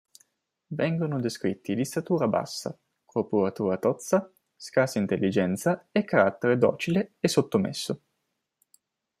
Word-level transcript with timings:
Vengono 0.69 1.19
descritti 1.21 1.75
di 1.75 1.85
statura 1.85 2.27
bassa, 2.27 2.75
corporatura 3.05 3.77
tozza, 3.77 4.33
scarsa 4.55 4.97
intelligenza 4.97 5.89
e 5.91 6.03
carattere 6.05 6.57
docile 6.57 7.17
e 7.19 7.27
sottomesso. 7.27 8.01